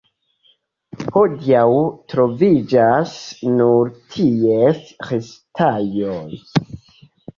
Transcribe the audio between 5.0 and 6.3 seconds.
restaĵoj.